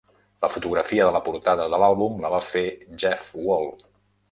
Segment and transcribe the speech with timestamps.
[0.45, 2.65] La fotografia de la portada de l'àlbum la va fer
[3.05, 3.73] Jeff Wall.